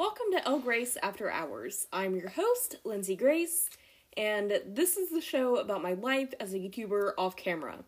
Welcome 0.00 0.32
to 0.32 0.48
El 0.48 0.60
Grace 0.60 0.96
After 1.02 1.30
Hours. 1.30 1.86
I'm 1.92 2.16
your 2.16 2.30
host, 2.30 2.76
Lindsay 2.84 3.16
Grace, 3.16 3.68
and 4.16 4.50
this 4.66 4.96
is 4.96 5.10
the 5.10 5.20
show 5.20 5.56
about 5.56 5.82
my 5.82 5.92
life 5.92 6.32
as 6.40 6.54
a 6.54 6.58
YouTuber 6.58 7.12
off 7.18 7.36
camera. 7.36 7.84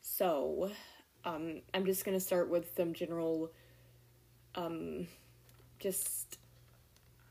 So, 0.00 0.70
um, 1.24 1.62
I'm 1.74 1.86
just 1.86 2.04
gonna 2.04 2.20
start 2.20 2.48
with 2.48 2.70
some 2.76 2.94
general, 2.94 3.50
um, 4.54 5.08
just 5.80 6.38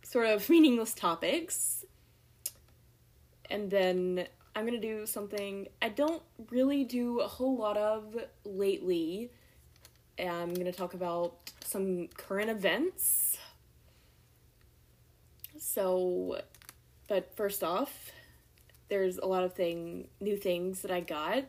sort 0.04 0.26
of 0.26 0.50
meaningless 0.50 0.94
topics. 0.94 1.86
And 3.50 3.72
then 3.72 4.28
I'm 4.54 4.66
gonna 4.66 4.82
do 4.82 5.06
something 5.06 5.69
I 5.82 5.88
don't 5.88 6.24
really 6.52 6.83
do 6.83 7.22
a 7.22 7.28
whole 7.30 7.56
lot 7.56 7.78
of 7.78 8.18
lately. 8.44 9.32
I'm 10.19 10.54
gonna 10.54 10.74
talk 10.74 10.94
about 10.94 11.54
some 11.64 12.10
current 12.18 12.50
events. 12.50 13.36
So, 15.60 16.42
but 17.07 17.36
first 17.36 17.64
off, 17.64 18.11
there's 18.89 19.18
a 19.18 19.25
lot 19.25 19.43
of 19.43 19.54
thing 19.54 20.07
new 20.20 20.38
things 20.38 20.82
that 20.82 20.92
I 20.92 21.02
got. 21.02 21.46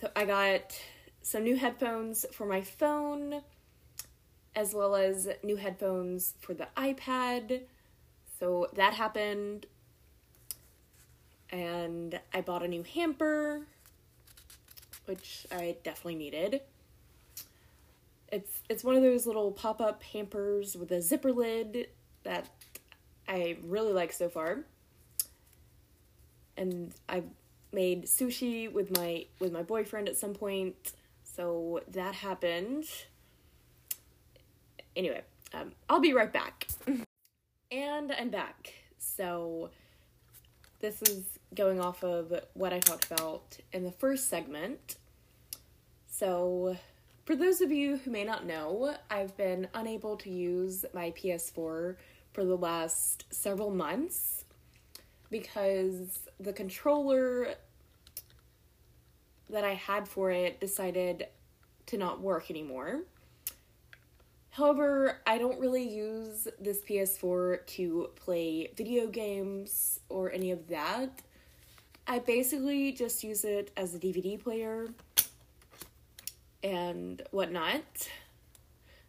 So 0.00 0.10
I 0.14 0.24
got 0.24 0.78
some 1.22 1.44
new 1.44 1.56
headphones 1.56 2.24
for 2.32 2.46
my 2.46 2.60
phone, 2.60 3.42
as 4.54 4.74
well 4.74 4.94
as 4.94 5.28
new 5.42 5.56
headphones 5.56 6.34
for 6.40 6.54
the 6.54 6.68
iPad. 6.76 7.62
So 8.38 8.68
that 8.74 8.94
happened. 8.94 9.66
And 11.50 12.20
I 12.32 12.40
bought 12.42 12.62
a 12.62 12.68
new 12.68 12.82
hamper, 12.82 13.62
which 15.06 15.46
I 15.50 15.76
definitely 15.82 16.16
needed. 16.16 16.60
It's 18.30 18.60
it's 18.68 18.84
one 18.84 18.94
of 18.96 19.02
those 19.02 19.26
little 19.26 19.52
pop-up 19.52 20.02
hampers 20.02 20.76
with 20.76 20.90
a 20.92 21.00
zipper 21.00 21.32
lid 21.32 21.88
that 22.24 22.48
I 23.26 23.56
really 23.62 23.92
like 23.92 24.12
so 24.12 24.28
far. 24.28 24.60
And 26.56 26.92
I 27.08 27.22
made 27.72 28.04
sushi 28.04 28.70
with 28.72 28.96
my 28.96 29.26
with 29.38 29.52
my 29.52 29.62
boyfriend 29.62 30.08
at 30.08 30.16
some 30.16 30.34
point, 30.34 30.92
so 31.22 31.80
that 31.88 32.14
happened. 32.16 32.84
Anyway, 34.96 35.22
um, 35.54 35.72
I'll 35.88 36.00
be 36.00 36.12
right 36.12 36.32
back. 36.32 36.66
and 37.70 38.12
I'm 38.12 38.30
back. 38.30 38.74
So 38.98 39.70
this 40.80 41.02
is 41.02 41.24
going 41.54 41.80
off 41.80 42.02
of 42.04 42.32
what 42.54 42.72
I 42.72 42.78
talked 42.80 43.10
about 43.10 43.58
in 43.72 43.84
the 43.84 43.92
first 43.92 44.28
segment. 44.28 44.96
So 46.10 46.76
for 47.28 47.36
those 47.36 47.60
of 47.60 47.70
you 47.70 47.98
who 47.98 48.10
may 48.10 48.24
not 48.24 48.46
know, 48.46 48.96
I've 49.10 49.36
been 49.36 49.68
unable 49.74 50.16
to 50.16 50.30
use 50.30 50.86
my 50.94 51.10
PS4 51.10 51.52
for 51.52 51.96
the 52.34 52.56
last 52.56 53.26
several 53.28 53.68
months 53.70 54.46
because 55.28 56.20
the 56.40 56.54
controller 56.54 57.48
that 59.50 59.62
I 59.62 59.74
had 59.74 60.08
for 60.08 60.30
it 60.30 60.58
decided 60.58 61.26
to 61.84 61.98
not 61.98 62.22
work 62.22 62.50
anymore. 62.50 63.02
However, 64.48 65.20
I 65.26 65.36
don't 65.36 65.60
really 65.60 65.86
use 65.86 66.48
this 66.58 66.80
PS4 66.80 67.66
to 67.66 68.08
play 68.16 68.72
video 68.74 69.06
games 69.06 70.00
or 70.08 70.32
any 70.32 70.50
of 70.50 70.66
that. 70.68 71.20
I 72.06 72.20
basically 72.20 72.92
just 72.92 73.22
use 73.22 73.44
it 73.44 73.70
as 73.76 73.94
a 73.94 73.98
DVD 73.98 74.42
player 74.42 74.88
and 76.62 77.22
whatnot. 77.30 78.08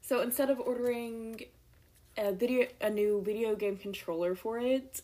So 0.01 0.21
instead 0.21 0.49
of 0.49 0.59
ordering 0.59 1.41
a 2.17 2.31
video 2.31 2.67
a 2.81 2.89
new 2.89 3.21
video 3.23 3.55
game 3.55 3.77
controller 3.77 4.35
for 4.35 4.59
it, 4.59 5.01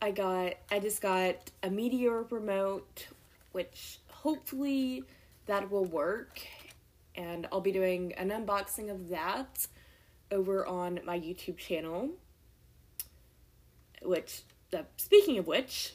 I 0.00 0.10
got 0.10 0.54
I 0.70 0.78
just 0.80 1.00
got 1.00 1.50
a 1.62 1.70
Meteor 1.70 2.24
remote, 2.30 3.08
which 3.52 3.98
hopefully 4.10 5.04
that 5.46 5.70
will 5.70 5.84
work. 5.84 6.40
And 7.16 7.46
I'll 7.52 7.60
be 7.60 7.72
doing 7.72 8.12
an 8.14 8.30
unboxing 8.30 8.90
of 8.90 9.08
that 9.08 9.66
over 10.30 10.66
on 10.66 11.00
my 11.04 11.18
YouTube 11.18 11.56
channel. 11.56 12.10
Which, 14.02 14.42
uh, 14.76 14.82
speaking 14.96 15.38
of 15.38 15.46
which, 15.46 15.94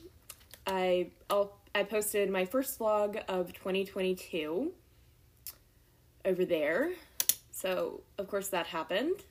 I 0.66 1.12
I'll, 1.30 1.58
I 1.76 1.84
posted 1.84 2.30
my 2.30 2.46
first 2.46 2.80
vlog 2.80 3.22
of 3.28 3.54
2022 3.54 4.72
over 6.30 6.46
there. 6.46 6.92
So, 7.52 8.02
of 8.18 8.28
course, 8.28 8.48
that 8.50 8.68
happened. 8.68 9.24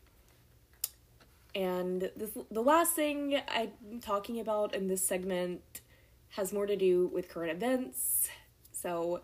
And 1.54 2.10
this, 2.16 2.31
the 2.50 2.60
last 2.60 2.94
thing 2.94 3.41
I'm 3.48 4.00
talking 4.00 4.41
about 4.41 4.75
in 4.75 4.88
this 4.88 5.03
segment 5.03 5.81
has 6.31 6.53
more 6.53 6.66
to 6.66 6.76
do 6.76 7.06
with 7.06 7.28
current 7.28 7.53
events. 7.53 8.28
So, 8.72 9.22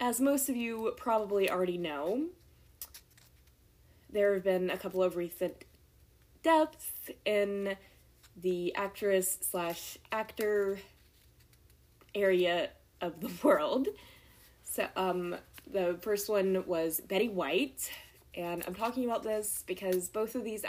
as 0.00 0.20
most 0.20 0.48
of 0.48 0.56
you 0.56 0.94
probably 0.96 1.50
already 1.50 1.76
know, 1.76 2.26
there 4.08 4.34
have 4.34 4.44
been 4.44 4.70
a 4.70 4.78
couple 4.78 5.02
of 5.02 5.16
recent 5.16 5.64
deaths 6.42 7.10
in 7.24 7.76
the 8.40 8.74
actress 8.76 9.38
slash 9.40 9.98
actor 10.12 10.78
area 12.14 12.70
of 13.00 13.20
the 13.20 13.30
world. 13.42 13.88
So, 14.62 14.86
um, 14.96 15.36
the 15.70 15.98
first 16.00 16.28
one 16.28 16.64
was 16.66 17.00
Betty 17.00 17.28
White, 17.28 17.90
and 18.34 18.62
I'm 18.66 18.74
talking 18.74 19.04
about 19.04 19.22
this 19.22 19.64
because 19.66 20.08
both 20.08 20.34
of 20.34 20.44
these, 20.44 20.64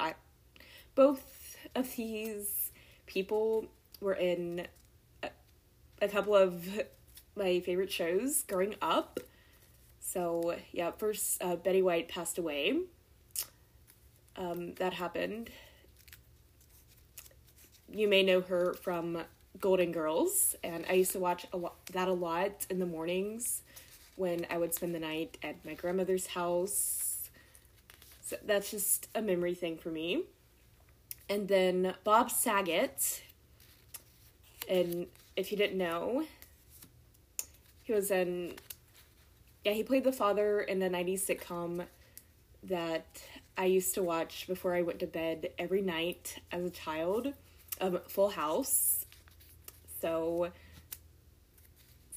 both 0.96 1.58
of 1.76 1.96
these 1.96 2.72
people 3.06 3.68
were 4.02 4.14
in 4.14 4.68
a, 5.24 5.30
a 6.02 6.08
couple 6.08 6.36
of 6.36 6.68
my 7.36 7.60
favorite 7.60 7.92
shows 7.92 8.44
growing 8.44 8.76
up. 8.82 9.20
So 10.00 10.56
yeah, 10.72 10.92
first 10.92 11.42
uh, 11.42 11.56
Betty 11.56 11.82
White 11.82 12.10
passed 12.10 12.38
away. 12.38 12.80
Um, 14.36 14.74
that 14.76 14.94
happened. 14.94 15.50
You 17.92 18.08
may 18.08 18.24
know 18.24 18.42
her 18.42 18.74
from 18.74 19.24
Golden 19.60 19.92
Girls, 19.92 20.56
and 20.64 20.86
I 20.90 20.94
used 20.94 21.12
to 21.14 21.20
watch 21.20 21.46
a 21.52 21.58
lot, 21.58 21.86
that 21.94 22.08
a 22.08 22.14
lot 22.14 22.66
in 22.70 22.80
the 22.80 22.86
mornings 22.86 23.62
when 24.20 24.46
I 24.50 24.58
would 24.58 24.74
spend 24.74 24.94
the 24.94 25.00
night 25.00 25.38
at 25.42 25.64
my 25.66 25.76
grandmother's 25.76 26.28
house. 26.28 27.30
So 28.22 28.36
that's 28.46 28.70
just 28.70 29.08
a 29.16 29.22
memory 29.22 29.56
thing 29.56 29.78
for 29.78 29.90
me. 29.90 30.24
And 31.30 31.48
then 31.48 31.96
Bob 32.04 32.30
Saget, 32.30 33.24
and 34.70 35.08
if 35.38 35.52
you 35.52 35.58
didn't 35.58 35.78
know, 35.78 36.26
he 37.84 37.94
was 37.94 38.12
in, 38.12 38.56
yeah, 39.64 39.72
he 39.72 39.84
played 39.84 40.04
the 40.04 40.12
father 40.12 40.60
in 40.60 40.80
the 40.80 40.90
90s 40.90 41.22
sitcom 41.26 41.86
that 42.64 43.24
I 43.58 43.66
used 43.66 43.94
to 43.96 44.04
watch 44.04 44.48
before 44.48 44.76
I 44.76 44.82
went 44.82 45.00
to 45.00 45.08
bed 45.08 45.52
every 45.58 45.82
night 45.82 46.42
as 46.52 46.66
a 46.66 46.70
child, 46.70 47.34
um, 47.80 48.00
Full 48.10 48.30
House. 48.30 49.06
So, 50.02 50.52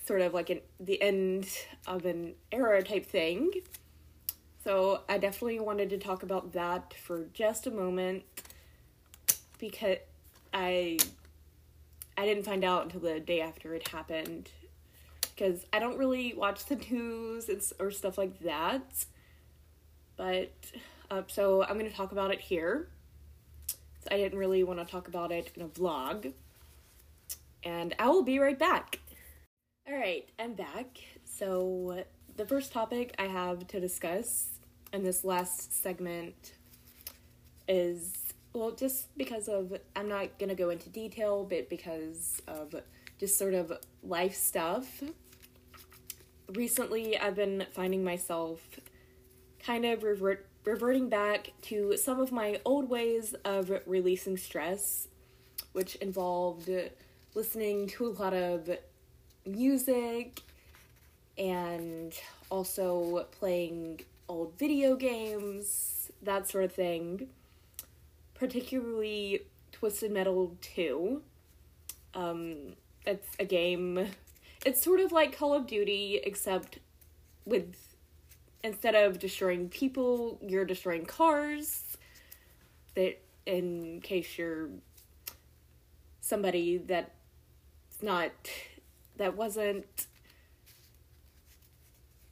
sort 0.05 0.21
of 0.21 0.35
like 0.35 0.51
an, 0.51 0.61
the 0.81 1.01
end 1.01 1.47
of 1.87 2.05
an 2.05 2.35
era 2.51 2.83
type 2.83 3.07
thing. 3.07 3.51
So 4.65 5.03
I 5.09 5.19
definitely 5.19 5.61
wanted 5.61 5.91
to 5.91 5.99
talk 5.99 6.23
about 6.23 6.53
that 6.53 6.95
for 6.95 7.27
just 7.35 7.67
a 7.67 7.71
moment 7.71 8.23
because 9.59 9.99
I 10.53 10.99
I 12.17 12.27
didn't 12.27 12.45
find 12.45 12.63
out 12.63 12.85
until 12.85 13.01
the 13.01 13.21
day 13.21 13.41
after 13.41 13.75
it 13.75 13.89
happened 13.89 14.51
because 15.35 15.65
I 15.73 15.79
don't 15.79 15.99
really 15.99 16.35
watch 16.35 16.67
the 16.67 16.77
news 16.91 17.51
or 17.79 17.91
stuff 17.91 18.19
like 18.19 18.41
that. 18.41 19.07
But 20.17 20.53
uh, 21.11 21.23
so 21.27 21.65
I'm 21.65 21.79
going 21.79 21.91
to 21.91 21.97
talk 21.97 22.13
about 22.13 22.31
it 22.31 22.41
here. 22.41 22.89
So 23.67 24.09
I 24.11 24.17
didn't 24.17 24.39
really 24.39 24.63
want 24.63 24.79
to 24.79 24.85
talk 24.85 25.09
about 25.09 25.33
it 25.33 25.51
in 25.57 25.63
a 25.63 25.69
vlog. 25.69 26.33
And 27.65 27.95
I 27.99 28.09
will 28.09 28.23
be 28.23 28.39
right 28.39 28.59
back. 28.59 28.99
All 29.89 29.95
right, 29.95 30.29
I'm 30.39 30.55
back. 30.55 30.99
So, 31.25 32.05
the 32.37 32.47
first 32.47 32.73
topic 32.73 33.17
I 33.19 33.27
have 33.27 33.67
to 33.67 33.81
discuss 33.81 34.47
in 34.93 35.03
this 35.03 35.25
last 35.25 35.83
segment 35.83 36.55
is 37.67 38.33
well, 38.53 38.71
just 38.71 39.17
because 39.19 39.49
of 39.49 39.77
I'm 39.97 40.09
not 40.09 40.39
gonna 40.39 40.55
go 40.55 40.71
into 40.71 40.89
detail, 40.89 41.45
but 41.45 41.69
because 41.69 42.41
of 42.47 42.77
just 43.19 43.37
sort 43.37 43.55
of 43.55 43.73
life 44.05 44.37
stuff. 44.37 45.03
Recently, 46.55 47.19
I've 47.19 47.35
been 47.35 47.67
finding 47.73 48.05
myself 48.05 48.61
kind 49.59 49.85
of 49.85 50.05
revert, 50.05 50.47
reverting 50.65 51.09
back 51.09 51.55
to 51.63 51.97
some 51.97 52.21
of 52.21 52.31
my 52.31 52.61
old 52.65 52.89
ways 52.89 53.35
of 53.45 53.73
releasing 53.87 54.37
stress, 54.37 55.09
which 55.73 55.97
involved 55.97 56.71
listening 57.35 57.89
to 57.89 58.07
a 58.07 58.11
lot 58.11 58.33
of 58.33 58.71
music 59.47 60.41
and 61.37 62.13
also 62.51 63.27
playing 63.33 64.01
old 64.29 64.59
video 64.59 64.97
games, 64.97 66.11
that 66.23 66.49
sort 66.49 66.65
of 66.65 66.73
thing. 66.73 67.29
Particularly 68.35 69.43
Twisted 69.73 70.11
Metal 70.11 70.57
2. 70.61 71.23
Um, 72.15 72.75
it's 73.07 73.29
a 73.39 73.45
game. 73.45 74.09
It's 74.65 74.83
sort 74.83 75.01
of 75.01 75.13
like 75.13 75.37
Call 75.37 75.55
of 75.55 75.67
Duty, 75.67 76.21
except 76.23 76.79
with 77.45 77.75
instead 78.63 78.95
of 78.95 79.19
destroying 79.19 79.69
people, 79.69 80.39
you're 80.41 80.65
destroying 80.65 81.05
cars. 81.05 81.97
That 82.95 83.21
in 83.47 84.01
case 84.03 84.39
you're 84.39 84.69
somebody 86.21 86.79
that's 86.79 87.11
not 88.01 88.31
that 89.17 89.37
wasn't 89.37 90.07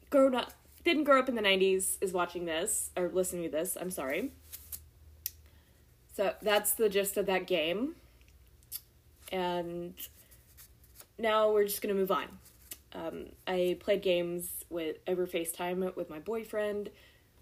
grown 0.08 0.34
up 0.34 0.52
didn't 0.82 1.04
grow 1.04 1.18
up 1.18 1.28
in 1.28 1.34
the 1.34 1.42
90s 1.42 1.98
is 2.00 2.12
watching 2.12 2.46
this 2.46 2.90
or 2.96 3.08
listening 3.08 3.44
to 3.44 3.50
this 3.50 3.76
i'm 3.80 3.90
sorry. 3.90 4.32
So 6.20 6.34
that's 6.42 6.72
the 6.72 6.88
gist 6.88 7.16
of 7.16 7.26
that 7.26 7.46
game. 7.46 7.94
And 9.32 9.94
now 11.18 11.50
we're 11.50 11.64
just 11.64 11.80
gonna 11.80 11.94
move 11.94 12.10
on. 12.10 12.26
Um, 12.92 13.26
i 13.46 13.78
played 13.80 14.02
games 14.02 14.64
with 14.68 14.96
over 15.06 15.26
facetime 15.26 15.94
with 15.96 16.10
my 16.10 16.18
boyfriend. 16.18 16.90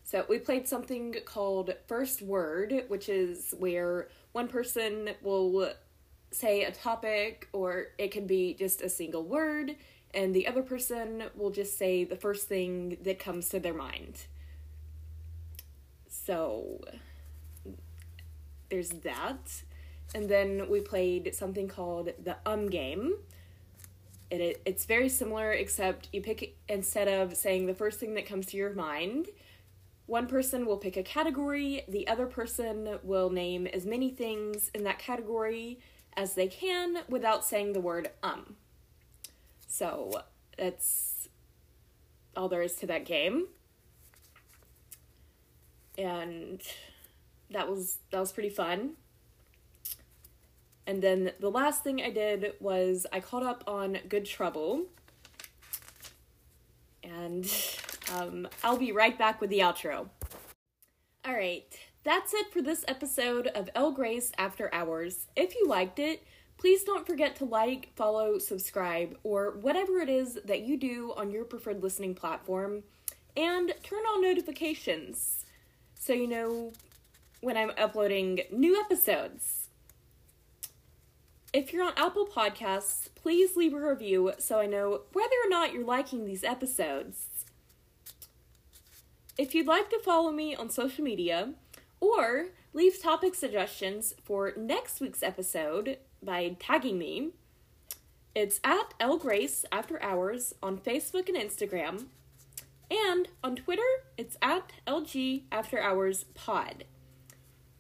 So 0.05 0.25
we 0.29 0.39
played 0.39 0.69
something 0.69 1.17
called 1.25 1.75
first 1.87 2.23
word 2.23 2.85
which 2.89 3.09
is 3.09 3.55
where 3.59 4.09
one 4.33 4.47
person 4.47 5.11
will 5.23 5.73
say 6.31 6.65
a 6.65 6.71
topic 6.71 7.49
or 7.53 7.89
it 7.99 8.11
can 8.11 8.27
be 8.27 8.55
just 8.55 8.83
a 8.83 8.89
single 8.89 9.25
word 9.25 9.77
and 10.15 10.35
the 10.35 10.47
other 10.47 10.63
person 10.63 11.25
will 11.35 11.51
just 11.51 11.79
say 11.79 12.05
the 12.05 12.17
first 12.17 12.49
thing 12.49 12.97
that 13.03 13.19
comes 13.19 13.49
to 13.51 13.61
their 13.61 13.75
mind. 13.75 14.27
So 16.09 16.81
there's 18.71 18.91
that. 18.91 19.63
And 20.15 20.29
then 20.29 20.69
we 20.71 20.81
played 20.81 21.35
something 21.35 21.69
called 21.69 22.11
the 22.23 22.37
um 22.47 22.71
game. 22.71 23.15
It, 24.31 24.41
it, 24.41 24.63
it's 24.67 24.85
very 24.85 25.09
similar, 25.09 25.53
except 25.53 26.09
you 26.13 26.21
pick, 26.21 26.57
instead 26.69 27.09
of 27.09 27.35
saying 27.37 27.67
the 27.67 27.75
first 27.75 27.99
thing 27.99 28.15
that 28.15 28.27
comes 28.27 28.47
to 28.47 28.57
your 28.57 28.75
mind, 28.75 29.29
one 30.05 30.27
person 30.27 30.67
will 30.67 30.77
pick 30.77 30.97
a 30.97 31.03
category, 31.03 31.83
the 31.89 32.09
other 32.09 32.27
person 32.27 32.99
will 33.03 33.31
name 33.31 33.67
as 33.67 33.87
many 33.87 34.11
things 34.11 34.71
in 34.75 34.85
that 34.85 34.99
category 34.99 35.81
as 36.19 36.35
they 36.35 36.49
can 36.49 36.99
without 37.09 37.45
saying 37.45 37.73
the 37.73 37.81
word 37.81 38.11
um. 38.25 38.57
So 39.69 40.23
that's 40.59 41.29
all 42.37 42.49
there 42.49 42.61
is 42.61 42.75
to 42.77 42.87
that 42.89 43.05
game. 43.05 43.47
And 45.97 46.61
that 47.51 47.71
was 47.71 47.99
that 48.11 48.19
was 48.19 48.33
pretty 48.33 48.51
fun. 48.51 48.95
And 50.89 51.03
then 51.03 51.33
the 51.39 51.51
last 51.51 51.85
thing 51.85 52.03
I 52.03 52.11
did 52.11 52.55
was 52.59 53.07
I 53.13 53.21
caught 53.21 53.45
up 53.45 53.63
on 53.69 53.99
Good 54.09 54.25
Trouble. 54.25 54.87
And 57.05 57.49
um, 58.13 58.49
I'll 58.65 58.77
be 58.77 58.91
right 58.91 59.17
back 59.17 59.41
with 59.41 59.51
the 59.51 59.61
outro. 59.61 60.09
All 61.25 61.35
right, 61.35 61.79
that's 62.09 62.33
it 62.33 62.51
for 62.51 62.63
this 62.63 62.87
episode 62.89 63.49
of 63.49 63.69
El 63.75 63.93
Grace 63.93 64.33
After 64.39 64.73
Hours. 64.73 65.27
If 65.37 65.55
you 65.55 65.67
liked 65.67 65.99
it, 65.99 66.23
Please 66.59 66.83
don't 66.83 67.07
forget 67.07 67.37
to 67.37 67.45
like, 67.45 67.91
follow, 67.95 68.39
subscribe, 68.39 69.17
or 69.23 69.53
whatever 69.61 70.01
it 70.01 70.09
is 70.09 70.41
that 70.45 70.63
you 70.63 70.77
do 70.77 71.15
on 71.17 71.31
your 71.31 71.45
preferred 71.45 71.85
listening 71.85 72.17
platform, 72.17 72.83
and 73.37 73.73
turn 73.85 74.01
on 74.01 74.21
notifications 74.21 75.47
so 75.95 76.13
you 76.13 76.27
know 76.27 76.73
when 77.41 77.57
I'm 77.57 77.71
uploading 77.79 78.41
new 78.51 78.79
episodes. 78.79 79.69
If 81.53 81.73
you're 81.73 81.87
on 81.87 81.93
Apple 81.97 82.27
Podcasts, 82.27 83.09
please 83.15 83.57
leave 83.57 83.73
a 83.73 83.79
review 83.81 84.33
so 84.39 84.59
I 84.59 84.67
know 84.67 85.03
whether 85.13 85.37
or 85.45 85.49
not 85.49 85.73
you're 85.73 85.85
liking 85.85 86.25
these 86.25 86.43
episodes. 86.43 87.27
If 89.39 89.55
you'd 89.55 89.69
like 89.69 89.91
to 89.91 90.01
follow 90.01 90.33
me 90.33 90.57
on 90.57 90.71
social 90.71 91.05
media 91.05 91.55
or 92.01 92.47
leave 92.73 93.03
topic 93.03 93.35
suggestions 93.35 94.15
for 94.23 94.53
next 94.57 95.01
week's 95.01 95.23
episode, 95.23 95.99
by 96.23 96.57
tagging 96.59 96.99
me. 96.99 97.31
It's 98.35 98.61
at 98.63 98.95
El 99.01 99.19
Grace 99.19 99.65
After 99.73 100.03
Hours 100.03 100.55
on 100.63 100.79
Facebook 100.79 101.29
and 101.29 101.37
Instagram. 101.37 102.07
And 102.91 103.29
on 103.43 103.57
Twitter, 103.57 103.83
it's 104.17 104.37
at 104.41 104.73
LG 104.87 105.43
After 105.53 105.81
Hours 105.81 106.25
Pod. 106.35 106.85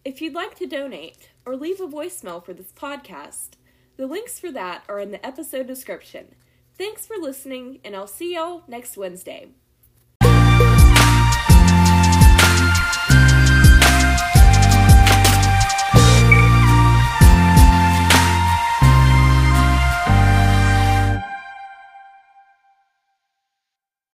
If 0.04 0.20
you'd 0.20 0.34
like 0.34 0.56
to 0.56 0.66
donate 0.66 1.30
or 1.44 1.56
leave 1.56 1.80
a 1.80 1.86
voicemail 1.86 2.44
for 2.44 2.52
this 2.52 2.72
podcast, 2.72 3.50
the 3.96 4.06
links 4.06 4.38
for 4.38 4.52
that 4.52 4.84
are 4.88 5.00
in 5.00 5.10
the 5.10 5.24
episode 5.24 5.66
description. 5.66 6.34
Thanks 6.76 7.06
for 7.06 7.16
listening, 7.16 7.80
and 7.84 7.96
I'll 7.96 8.06
see 8.06 8.34
y'all 8.34 8.62
next 8.68 8.96
Wednesday. 8.96 9.48